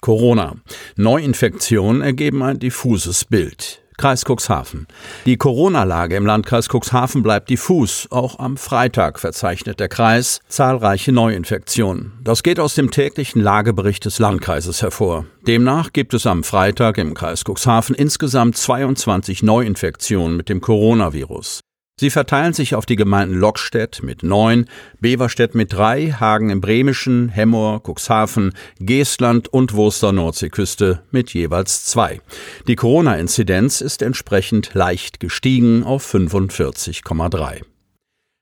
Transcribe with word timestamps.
Corona. 0.00 0.56
Neuinfektionen 0.96 2.02
ergeben 2.02 2.42
ein 2.42 2.58
diffuses 2.58 3.24
Bild. 3.24 3.82
Kreis 4.00 4.24
Cuxhaven. 4.24 4.86
Die 5.26 5.36
Corona-Lage 5.36 6.16
im 6.16 6.24
Landkreis 6.24 6.68
Cuxhaven 6.70 7.22
bleibt 7.22 7.50
diffus. 7.50 8.08
Auch 8.10 8.38
am 8.38 8.56
Freitag 8.56 9.18
verzeichnet 9.18 9.78
der 9.78 9.88
Kreis 9.88 10.40
zahlreiche 10.48 11.12
Neuinfektionen. 11.12 12.12
Das 12.24 12.42
geht 12.42 12.58
aus 12.58 12.74
dem 12.74 12.90
täglichen 12.90 13.42
Lagebericht 13.42 14.06
des 14.06 14.18
Landkreises 14.18 14.80
hervor. 14.80 15.26
Demnach 15.46 15.92
gibt 15.92 16.14
es 16.14 16.26
am 16.26 16.44
Freitag 16.44 16.96
im 16.96 17.12
Kreis 17.12 17.44
Cuxhaven 17.44 17.94
insgesamt 17.94 18.56
22 18.56 19.42
Neuinfektionen 19.42 20.34
mit 20.34 20.48
dem 20.48 20.62
Coronavirus. 20.62 21.60
Sie 22.00 22.08
verteilen 22.08 22.54
sich 22.54 22.74
auf 22.74 22.86
die 22.86 22.96
Gemeinden 22.96 23.34
Lockstedt 23.34 24.02
mit 24.02 24.22
neun, 24.22 24.64
Beverstedt 25.00 25.54
mit 25.54 25.74
drei, 25.74 26.12
Hagen 26.18 26.48
im 26.48 26.62
Bremischen, 26.62 27.28
Hemmoor, 27.28 27.82
Cuxhaven, 27.86 28.54
Geestland 28.78 29.48
und 29.48 29.74
Wurster 29.74 30.10
Nordseeküste 30.10 31.02
mit 31.10 31.34
jeweils 31.34 31.84
zwei. 31.84 32.22
Die 32.66 32.74
Corona-Inzidenz 32.74 33.82
ist 33.82 34.00
entsprechend 34.00 34.72
leicht 34.72 35.20
gestiegen 35.20 35.84
auf 35.84 36.14
45,3. 36.14 37.64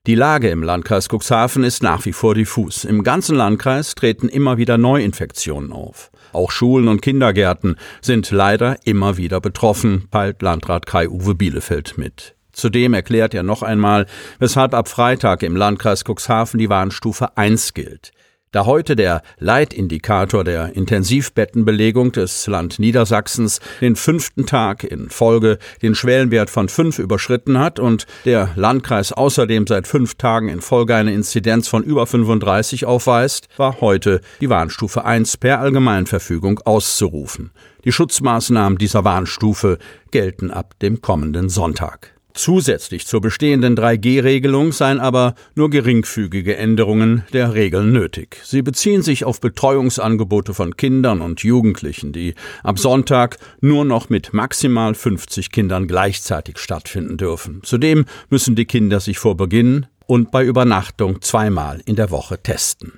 Die 0.07 0.15
Lage 0.15 0.51
im 0.51 0.63
Landkreis 0.63 1.09
Cuxhaven 1.09 1.65
ist 1.65 1.83
nach 1.83 2.05
wie 2.07 2.13
vor 2.13 2.37
diffus. 2.37 2.85
Im 2.85 3.03
ganzen 3.03 3.35
Landkreis 3.35 3.97
treten 3.97 4.29
immer 4.29 4.59
wieder 4.59 4.79
Neuinfektionen 4.79 5.73
auf. 5.73 6.13
Auch 6.33 6.53
Schulen 6.53 6.87
und 6.87 7.03
Kindergärten 7.03 7.75
sind 8.03 8.31
leider 8.31 8.77
immer 8.85 9.17
wieder 9.17 9.41
betroffen, 9.41 10.07
teilt 10.13 10.43
Landrat 10.43 10.87
Kai-Uwe 10.87 11.35
Bielefeld 11.35 11.99
mit. 11.99 12.38
Zudem 12.59 12.93
erklärt 12.93 13.35
er 13.35 13.45
noch 13.45 13.63
einmal, 13.63 14.07
weshalb 14.41 14.75
ab 14.75 14.89
Freitag 14.89 15.45
im 15.45 15.55
Landkreis 15.55 16.03
Cuxhaven 16.05 16.59
die 16.59 16.69
Warnstufe 16.69 17.37
1 17.37 17.73
gilt. 17.73 18.11
Da 18.51 18.65
heute 18.65 18.97
der 18.97 19.23
Leitindikator 19.39 20.43
der 20.43 20.75
Intensivbettenbelegung 20.75 22.13
des 22.13 22.47
Land 22.47 22.79
Niedersachsens 22.79 23.61
den 23.81 23.95
fünften 23.95 24.47
Tag 24.47 24.83
in 24.83 25.11
Folge 25.11 25.59
den 25.83 25.95
Schwellenwert 25.95 26.51
von 26.51 26.69
fünf 26.69 26.99
überschritten 26.99 27.59
hat 27.59 27.79
und 27.79 28.07
der 28.25 28.51
Landkreis 28.57 29.13
außerdem 29.13 29.67
seit 29.67 29.87
fünf 29.87 30.17
Tagen 30.17 30.49
in 30.49 30.61
Folge 30.61 30.97
eine 30.97 31.13
Inzidenz 31.13 31.69
von 31.69 31.85
über 31.85 32.07
35 32.07 32.87
aufweist, 32.87 33.49
war 33.59 33.81
heute 33.81 34.21
die 34.41 34.49
Warnstufe 34.49 35.05
1 35.05 35.37
per 35.37 35.61
Allgemeinverfügung 35.61 36.59
auszurufen. 36.65 37.53
Die 37.85 37.93
Schutzmaßnahmen 37.93 38.79
dieser 38.79 39.05
Warnstufe 39.05 39.79
gelten 40.11 40.51
ab 40.51 40.75
dem 40.81 41.03
kommenden 41.03 41.51
Sonntag. 41.51 42.18
Zusätzlich 42.39 43.05
zur 43.05 43.21
bestehenden 43.21 43.77
3G-Regelung 43.77 44.71
seien 44.71 45.01
aber 45.01 45.35
nur 45.57 45.71
geringfügige 45.71 46.57
Änderungen 46.57 47.25
der 47.33 47.53
Regeln 47.53 47.91
nötig. 47.91 48.41
Sie 48.45 48.63
beziehen 48.63 49.03
sich 49.03 49.25
auf 49.25 49.41
Betreuungsangebote 49.41 50.55
von 50.55 50.77
Kindern 50.77 51.21
und 51.21 51.43
Jugendlichen, 51.43 52.13
die 52.13 52.37
ab 52.63 52.79
Sonntag 52.79 53.39
nur 53.61 53.85
noch 53.85 54.09
mit 54.09 54.35
maximal 54.35 54.95
50 54.95 55.51
Kindern 55.51 55.89
gleichzeitig 55.89 56.59
stattfinden 56.59 57.17
dürfen. 57.17 57.61
Zudem 57.65 58.05
müssen 58.31 58.55
die 58.55 58.67
Kinder 58.67 59.01
sich 59.01 59.19
vor 59.19 59.37
Beginn 59.37 59.87
und 60.07 60.31
bei 60.31 60.45
Übernachtung 60.45 61.21
zweimal 61.21 61.83
in 61.87 61.97
der 61.97 62.13
Woche 62.13 62.41
testen. 62.41 62.93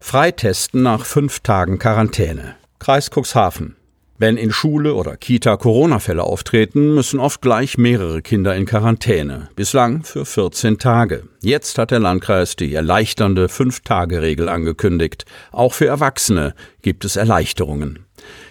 Freitesten 0.00 0.82
nach 0.82 1.04
fünf 1.04 1.40
Tagen 1.40 1.78
Quarantäne. 1.78 2.56
Kreis 2.78 3.10
Cuxhaven. 3.10 3.76
Wenn 4.16 4.36
in 4.36 4.52
Schule 4.52 4.94
oder 4.94 5.16
Kita 5.16 5.56
Corona-Fälle 5.56 6.22
auftreten, 6.22 6.94
müssen 6.94 7.18
oft 7.18 7.42
gleich 7.42 7.78
mehrere 7.78 8.22
Kinder 8.22 8.54
in 8.54 8.64
Quarantäne. 8.64 9.48
Bislang 9.56 10.04
für 10.04 10.24
14 10.24 10.78
Tage. 10.78 11.24
Jetzt 11.40 11.78
hat 11.78 11.90
der 11.90 11.98
Landkreis 11.98 12.54
die 12.54 12.72
erleichternde 12.72 13.48
Fünf-Tage-Regel 13.48 14.48
angekündigt. 14.48 15.24
Auch 15.50 15.74
für 15.74 15.86
Erwachsene 15.86 16.54
gibt 16.80 17.04
es 17.04 17.16
Erleichterungen. 17.16 18.06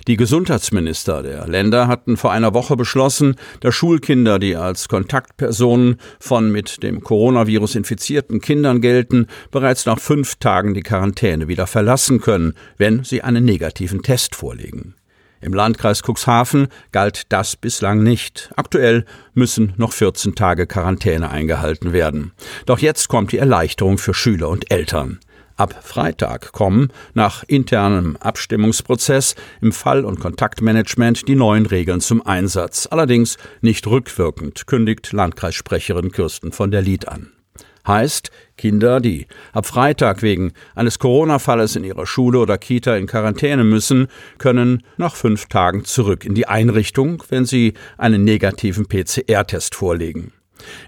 Die 0.07 0.17
Gesundheitsminister 0.17 1.23
der 1.23 1.47
Länder 1.47 1.87
hatten 1.87 2.17
vor 2.17 2.33
einer 2.33 2.53
Woche 2.53 2.75
beschlossen, 2.75 3.37
dass 3.61 3.73
Schulkinder, 3.73 4.39
die 4.39 4.57
als 4.57 4.89
Kontaktpersonen 4.89 5.95
von 6.19 6.51
mit 6.51 6.83
dem 6.83 7.01
Coronavirus 7.01 7.75
infizierten 7.75 8.41
Kindern 8.41 8.81
gelten, 8.81 9.27
bereits 9.49 9.85
nach 9.85 9.99
fünf 9.99 10.35
Tagen 10.35 10.73
die 10.73 10.83
Quarantäne 10.83 11.47
wieder 11.47 11.67
verlassen 11.67 12.19
können, 12.19 12.53
wenn 12.75 13.05
sie 13.05 13.21
einen 13.21 13.45
negativen 13.45 14.01
Test 14.01 14.35
vorlegen. 14.35 14.95
Im 15.43 15.53
Landkreis 15.53 16.01
Cuxhaven 16.01 16.67
galt 16.93 17.23
das 17.29 17.57
bislang 17.57 18.01
nicht. 18.01 18.49
Aktuell 18.55 19.03
müssen 19.33 19.73
noch 19.75 19.91
14 19.91 20.35
Tage 20.35 20.67
Quarantäne 20.67 21.29
eingehalten 21.29 21.91
werden. 21.91 22.31
Doch 22.65 22.79
jetzt 22.79 23.09
kommt 23.09 23.33
die 23.33 23.39
Erleichterung 23.39 23.97
für 23.97 24.13
Schüler 24.13 24.47
und 24.47 24.71
Eltern. 24.71 25.19
Ab 25.57 25.75
Freitag 25.83 26.53
kommen 26.53 26.93
nach 27.13 27.43
internem 27.43 28.15
Abstimmungsprozess 28.15 29.35
im 29.61 29.73
Fall- 29.73 30.05
und 30.05 30.21
Kontaktmanagement 30.21 31.27
die 31.27 31.35
neuen 31.35 31.65
Regeln 31.65 31.99
zum 31.99 32.25
Einsatz. 32.25 32.87
Allerdings 32.89 33.37
nicht 33.59 33.85
rückwirkend, 33.85 34.65
kündigt 34.65 35.11
Landkreissprecherin 35.11 36.11
Kirsten 36.11 36.53
von 36.53 36.71
der 36.71 36.81
Lied 36.81 37.09
an. 37.09 37.32
Heißt, 37.85 38.31
Kinder, 38.57 39.01
die 39.01 39.27
ab 39.51 39.65
Freitag 39.65 40.21
wegen 40.21 40.53
eines 40.75 40.99
Corona-Falles 40.99 41.75
in 41.75 41.83
ihrer 41.83 42.05
Schule 42.05 42.39
oder 42.39 42.57
Kita 42.57 42.95
in 42.95 43.07
Quarantäne 43.07 43.63
müssen, 43.63 44.07
können 44.37 44.83
nach 44.97 45.15
fünf 45.15 45.47
Tagen 45.47 45.83
zurück 45.83 46.23
in 46.23 46.33
die 46.33 46.47
Einrichtung, 46.47 47.23
wenn 47.29 47.45
sie 47.45 47.73
einen 47.97 48.23
negativen 48.23 48.87
PCR-Test 48.87 49.75
vorlegen. 49.75 50.31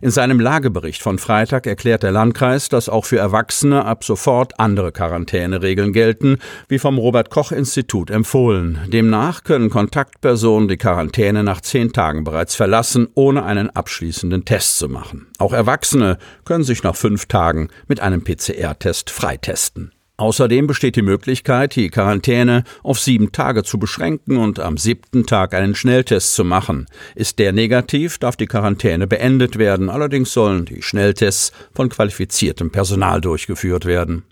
In 0.01 0.11
seinem 0.11 0.39
Lagebericht 0.39 1.01
von 1.01 1.19
Freitag 1.19 1.67
erklärt 1.67 2.03
der 2.03 2.11
Landkreis, 2.11 2.69
dass 2.69 2.89
auch 2.89 3.05
für 3.05 3.17
Erwachsene 3.17 3.85
ab 3.85 4.03
sofort 4.03 4.59
andere 4.59 4.91
Quarantäneregeln 4.91 5.93
gelten, 5.93 6.37
wie 6.67 6.79
vom 6.79 6.97
Robert 6.97 7.29
Koch 7.29 7.51
Institut 7.51 8.09
empfohlen. 8.09 8.79
Demnach 8.87 9.43
können 9.43 9.69
Kontaktpersonen 9.69 10.67
die 10.67 10.77
Quarantäne 10.77 11.43
nach 11.43 11.61
zehn 11.61 11.93
Tagen 11.93 12.23
bereits 12.23 12.55
verlassen, 12.55 13.07
ohne 13.15 13.43
einen 13.43 13.69
abschließenden 13.69 14.45
Test 14.45 14.77
zu 14.77 14.89
machen. 14.89 15.27
Auch 15.39 15.53
Erwachsene 15.53 16.17
können 16.43 16.63
sich 16.63 16.83
nach 16.83 16.95
fünf 16.95 17.25
Tagen 17.25 17.69
mit 17.87 17.99
einem 17.99 18.23
PCR-Test 18.23 19.09
freitesten. 19.09 19.91
Außerdem 20.17 20.65
besteht 20.65 20.95
die 20.95 21.01
Möglichkeit, 21.01 21.75
die 21.75 21.89
Quarantäne 21.89 22.63
auf 22.83 22.99
sieben 22.99 23.33
Tage 23.33 23.63
zu 23.63 23.77
beschränken 23.77 24.37
und 24.37 24.59
am 24.59 24.77
siebten 24.77 25.25
Tag 25.25 25.53
einen 25.53 25.75
Schnelltest 25.75 26.35
zu 26.35 26.45
machen. 26.45 26.85
Ist 27.15 27.37
der 27.37 27.51
negativ, 27.51 28.17
darf 28.17 28.37
die 28.37 28.45
Quarantäne 28.45 29.07
beendet 29.07 29.57
werden. 29.57 29.89
Allerdings 29.89 30.31
sollen 30.31 30.63
die 30.63 30.81
Schnelltests 30.81 31.51
von 31.73 31.89
qualifiziertem 31.89 32.71
Personal 32.71 33.19
durchgeführt 33.19 33.85
werden. 33.85 34.23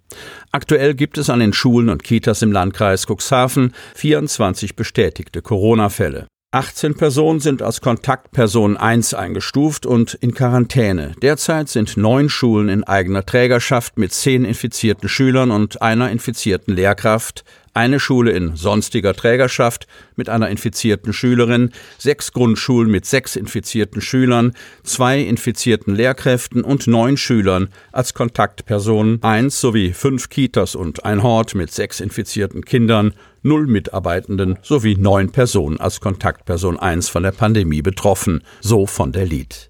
Aktuell 0.52 0.94
gibt 0.94 1.18
es 1.18 1.30
an 1.30 1.40
den 1.40 1.54
Schulen 1.54 1.90
und 1.90 2.04
Kitas 2.04 2.42
im 2.42 2.52
Landkreis 2.52 3.06
Cuxhaven 3.06 3.74
24 3.96 4.76
bestätigte 4.76 5.42
Corona-Fälle. 5.42 6.28
18 6.54 6.94
Personen 6.94 7.40
sind 7.40 7.64
als 7.64 7.82
Kontaktperson 7.82 8.78
1 8.78 9.16
eingestuft 9.16 9.88
und 9.88 10.14
in 10.14 10.36
Quarantäne. 10.36 11.14
Derzeit 11.20 11.68
sind 11.68 11.98
neun 11.98 12.30
Schulen 12.30 12.70
in 12.70 12.84
eigener 12.84 13.26
Trägerschaft 13.26 13.98
mit 13.98 14.14
zehn 14.14 14.46
infizierten 14.46 15.10
Schülern 15.10 15.50
und 15.50 15.82
einer 15.82 16.12
infizierten 16.12 16.76
Lehrkraft, 16.76 17.44
eine 17.74 18.00
Schule 18.00 18.34
in 18.34 18.56
sonstiger 18.56 19.16
Trägerschaft 19.16 19.88
mit 20.16 20.30
einer 20.30 20.48
infizierten 20.50 21.12
Schülerin, 21.12 21.72
sechs 21.98 22.32
Grundschulen 22.34 22.92
mit 22.92 23.08
sechs 23.08 23.36
infizierten 23.36 24.00
Schülern, 24.00 24.54
zwei 24.84 25.22
infizierten 25.22 25.96
Lehrkräften 25.96 26.64
und 26.64 26.86
neun 26.86 27.18
Schülern 27.18 27.70
als 27.92 28.14
Kontaktpersonen 28.14 29.24
eins 29.24 29.60
sowie 29.60 29.92
fünf 29.92 30.30
Kitas 30.30 30.76
und 30.76 31.04
ein 31.04 31.24
Hort 31.24 31.56
mit 31.56 31.72
sechs 31.72 32.00
infizierten 32.00 32.64
Kindern 32.64 33.16
null 33.44 33.68
Mitarbeitenden 33.68 34.58
sowie 34.62 34.96
neun 34.96 35.32
Personen 35.32 35.80
als 35.80 36.02
Kontaktperson 36.02 36.80
1 36.80 37.10
von 37.10 37.24
der 37.24 37.32
Pandemie 37.32 37.82
betroffen, 37.82 38.44
so 38.62 38.86
von 38.88 39.12
der 39.12 39.26
Lied. 39.26 39.70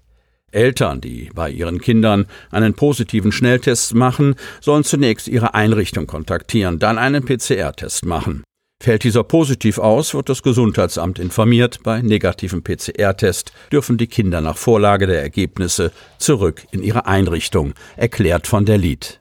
Eltern, 0.54 1.00
die 1.00 1.30
bei 1.34 1.50
ihren 1.50 1.80
Kindern 1.80 2.26
einen 2.50 2.74
positiven 2.74 3.32
Schnelltest 3.32 3.94
machen, 3.94 4.36
sollen 4.60 4.84
zunächst 4.84 5.28
ihre 5.28 5.54
Einrichtung 5.54 6.06
kontaktieren, 6.06 6.78
dann 6.78 6.96
einen 6.96 7.24
PCR-Test 7.24 8.06
machen. 8.06 8.44
Fällt 8.82 9.04
dieser 9.04 9.24
positiv 9.24 9.78
aus, 9.78 10.14
wird 10.14 10.28
das 10.28 10.42
Gesundheitsamt 10.42 11.18
informiert. 11.18 11.80
Bei 11.82 12.02
negativem 12.02 12.62
PCR-Test 12.62 13.52
dürfen 13.72 13.96
die 13.96 14.08
Kinder 14.08 14.40
nach 14.40 14.56
Vorlage 14.56 15.06
der 15.06 15.22
Ergebnisse 15.22 15.90
zurück 16.18 16.66
in 16.70 16.82
ihre 16.82 17.06
Einrichtung, 17.06 17.74
erklärt 17.96 18.46
von 18.46 18.64
der 18.64 18.78
Lied. 18.78 19.20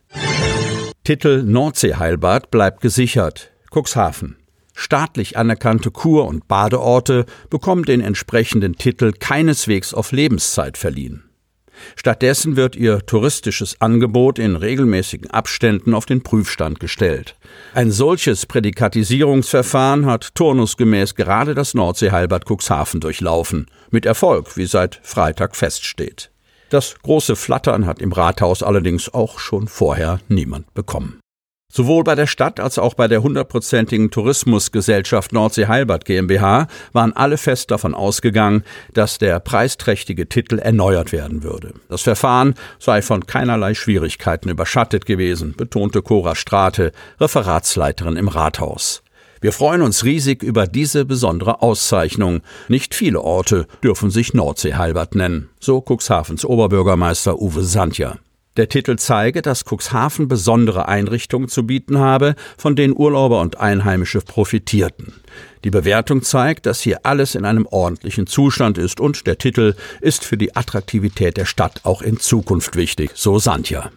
Titel 1.04 1.44
Nordseeheilbad 1.44 2.52
bleibt 2.52 2.82
gesichert. 2.82 3.52
Cuxhaven. 3.72 4.43
Staatlich 4.74 5.38
anerkannte 5.38 5.92
Kur- 5.92 6.28
und 6.28 6.48
Badeorte 6.48 7.25
bekommen 7.50 7.84
den 7.84 8.02
entsprechenden 8.02 8.75
Titel 8.75 9.12
keineswegs 9.12 9.94
auf 9.94 10.12
Lebenszeit 10.12 10.78
verliehen. 10.78 11.24
Stattdessen 11.96 12.56
wird 12.56 12.75
ihr 12.75 13.06
touristisches 13.06 13.81
Angebot 13.81 14.40
in 14.40 14.56
regelmäßigen 14.56 15.30
Abständen 15.31 15.94
auf 15.94 16.06
den 16.06 16.22
Prüfstand 16.22 16.80
gestellt. 16.80 17.36
Ein 17.74 17.92
solches 17.92 18.46
Prädikatisierungsverfahren 18.46 20.06
hat 20.06 20.36
turnusgemäß 20.36 21.16
gerade 21.16 21.56
das 21.56 21.74
Nordseeheilbad 21.74 22.46
Cuxhaven 22.50 23.00
durchlaufen, 23.00 23.68
mit 23.90 24.06
Erfolg, 24.06 24.56
wie 24.58 24.66
seit 24.66 25.00
Freitag 25.04 25.56
feststeht. 25.56 26.31
Das 26.69 26.96
große 27.04 27.36
Flattern 27.36 27.86
hat 27.86 28.02
im 28.02 28.12
Rathaus 28.12 28.64
allerdings 28.64 29.14
auch 29.14 29.40
schon 29.40 29.68
vorher 29.68 30.19
niemand 30.28 30.74
bekommen. 30.74 31.19
Sowohl 31.75 32.04
bei 32.04 32.14
der 32.14 32.28
Stadt 32.28 32.60
als 32.60 32.78
auch 32.78 32.94
bei 32.94 33.08
der 33.08 33.24
hundertprozentigen 33.24 34.12
Tourismusgesellschaft 34.12 35.34
Nordsee 35.34 35.66
Heilbad 35.66 36.06
GmbH 36.06 36.68
waren 36.92 37.14
alle 37.14 37.36
fest 37.40 37.72
davon 37.72 37.96
ausgegangen, 37.96 38.64
dass 38.94 39.18
der 39.18 39.40
preisträchtige 39.40 40.30
Titel 40.30 40.60
erneuert 40.60 41.12
werden 41.12 41.42
würde. 41.42 41.74
Das 41.90 42.04
Verfahren 42.04 42.54
sei 42.78 43.02
von 43.02 43.25
keinerlei 43.25 43.74
Schwierigkeiten 43.74 44.50
überschattet 44.50 45.08
gewesen, 45.08 45.56
betonte 45.58 46.04
Cora 46.04 46.36
Strate, 46.36 46.92
Referatsleiterin 47.20 48.18
im 48.18 48.28
Rathaus. 48.28 49.02
Wir 49.42 49.52
freuen 49.52 49.81
uns 49.81 50.04
riesig 50.04 50.44
über 50.44 50.68
diese 50.68 51.06
besondere 51.06 51.64
Auszeichnung. 51.64 52.42
Nicht 52.68 52.94
viele 52.94 53.22
Orte 53.22 53.66
dürfen 53.84 54.12
sich 54.12 54.36
Nordsee 54.36 54.76
Heilbad 54.76 55.16
nennen, 55.16 55.50
so 55.60 55.81
Cuxhavens 55.81 56.46
Oberbürgermeister 56.46 57.42
Uwe 57.42 57.64
Sandja. 57.64 58.19
Der 58.56 58.70
Titel 58.70 58.98
zeige, 58.98 59.42
dass 59.42 59.64
Cuxhaven 59.66 60.28
besondere 60.28 60.88
Einrichtungen 60.88 61.48
zu 61.48 61.66
bieten 61.66 61.98
habe, 61.98 62.36
von 62.56 62.76
denen 62.76 62.94
Urlauber 62.96 63.42
und 63.42 63.60
Einheimische 63.60 64.22
profitierten. 64.22 65.14
Die 65.64 65.72
Bewertung 65.72 66.22
zeigt, 66.22 66.68
dass 66.68 66.82
hier 66.82 67.00
alles 67.04 67.34
in 67.34 67.46
einem 67.46 67.66
ordentlichen 67.66 68.28
Zustand 68.28 68.78
ist 68.78 69.00
und 69.00 69.26
der 69.26 69.40
Titel 69.40 69.74
ist 70.02 70.24
für 70.24 70.38
die 70.38 70.56
Attraktivität 70.56 71.38
der 71.38 71.46
Stadt 71.46 71.82
auch 71.84 72.04
in 72.04 72.20
Zukunft 72.20 72.76
wichtig, 72.76 73.12
so 73.16 73.40
Sandja. 73.40 73.90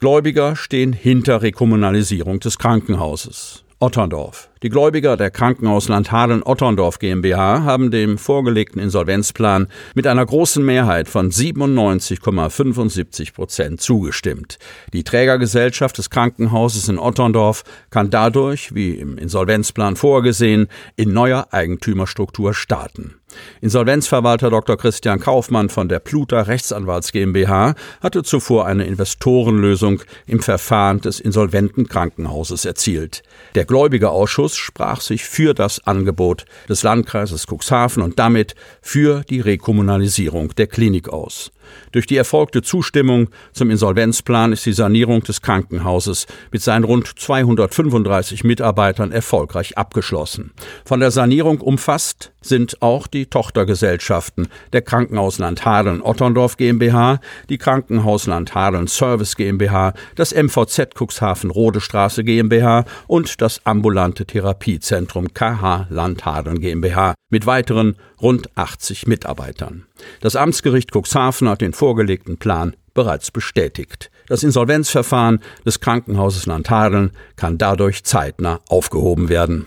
Gläubiger 0.00 0.54
stehen 0.56 0.92
hinter 0.92 1.40
Rekommunalisierung 1.40 2.40
des 2.40 2.58
Krankenhauses. 2.58 3.65
Otterndorf. 3.78 4.48
Die 4.62 4.70
Gläubiger 4.70 5.18
der 5.18 5.30
Krankenhausland 5.30 6.10
Hadeln 6.10 6.42
Otterndorf 6.42 6.98
GmbH 6.98 7.64
haben 7.64 7.90
dem 7.90 8.16
vorgelegten 8.16 8.80
Insolvenzplan 8.80 9.66
mit 9.94 10.06
einer 10.06 10.24
großen 10.24 10.64
Mehrheit 10.64 11.08
von 11.08 11.30
97,75 11.30 13.34
Prozent 13.34 13.82
zugestimmt. 13.82 14.58
Die 14.94 15.04
Trägergesellschaft 15.04 15.98
des 15.98 16.08
Krankenhauses 16.08 16.88
in 16.88 16.98
Otterndorf 16.98 17.64
kann 17.90 18.08
dadurch, 18.08 18.74
wie 18.74 18.94
im 18.94 19.18
Insolvenzplan 19.18 19.96
vorgesehen, 19.96 20.68
in 20.96 21.12
neuer 21.12 21.48
Eigentümerstruktur 21.50 22.54
starten. 22.54 23.16
Insolvenzverwalter 23.60 24.50
Dr. 24.50 24.76
Christian 24.76 25.18
Kaufmann 25.18 25.68
von 25.68 25.88
der 25.88 25.98
Pluter 25.98 26.46
Rechtsanwalts 26.46 27.12
GmbH 27.12 27.74
hatte 28.00 28.22
zuvor 28.22 28.66
eine 28.66 28.84
Investorenlösung 28.84 30.02
im 30.26 30.40
Verfahren 30.40 31.00
des 31.00 31.20
insolventen 31.20 31.88
Krankenhauses 31.88 32.64
erzielt. 32.64 33.22
Der 33.54 33.64
Gläubigerausschuss 33.64 34.56
sprach 34.56 35.00
sich 35.00 35.24
für 35.24 35.54
das 35.54 35.86
Angebot 35.86 36.44
des 36.68 36.82
Landkreises 36.82 37.46
Cuxhaven 37.46 38.02
und 38.02 38.18
damit 38.18 38.54
für 38.80 39.22
die 39.28 39.40
Rekommunalisierung 39.40 40.54
der 40.56 40.66
Klinik 40.66 41.08
aus. 41.08 41.50
Durch 41.92 42.06
die 42.06 42.16
erfolgte 42.16 42.62
Zustimmung 42.62 43.28
zum 43.52 43.70
Insolvenzplan 43.70 44.52
ist 44.52 44.66
die 44.66 44.72
Sanierung 44.72 45.22
des 45.22 45.42
Krankenhauses 45.42 46.26
mit 46.52 46.62
seinen 46.62 46.84
rund 46.84 47.18
235 47.18 48.44
Mitarbeitern 48.44 49.10
erfolgreich 49.10 49.76
abgeschlossen. 49.76 50.52
Von 50.84 51.00
der 51.00 51.10
Sanierung 51.10 51.60
umfasst 51.60 52.32
sind 52.48 52.82
auch 52.82 53.06
die 53.06 53.26
Tochtergesellschaften 53.26 54.48
der 54.72 54.82
Krankenhausland 54.82 55.64
Hadeln 55.64 56.02
Otterndorf 56.02 56.56
GmbH, 56.56 57.20
die 57.48 57.58
Krankenhausland 57.58 58.54
Hadeln 58.54 58.88
Service 58.88 59.36
GmbH, 59.36 59.94
das 60.14 60.34
MVZ 60.34 60.94
Cuxhaven 60.94 61.50
Rodestraße 61.50 62.24
GmbH 62.24 62.84
und 63.06 63.40
das 63.40 63.64
ambulante 63.64 64.26
Therapiezentrum 64.26 65.34
KH 65.34 65.86
Land 65.90 66.24
Hadeln 66.24 66.60
GmbH 66.60 67.14
mit 67.30 67.46
weiteren 67.46 67.96
rund 68.20 68.48
80 68.56 69.06
Mitarbeitern. 69.06 69.86
Das 70.20 70.36
Amtsgericht 70.36 70.90
Cuxhaven 70.94 71.48
hat 71.48 71.60
den 71.60 71.72
vorgelegten 71.72 72.38
Plan 72.38 72.76
bereits 72.94 73.30
bestätigt. 73.30 74.10
Das 74.28 74.42
Insolvenzverfahren 74.42 75.40
des 75.64 75.80
Krankenhauses 75.80 76.46
Landhadeln 76.46 77.12
kann 77.36 77.58
dadurch 77.58 78.02
zeitnah 78.02 78.60
aufgehoben 78.68 79.28
werden. 79.28 79.66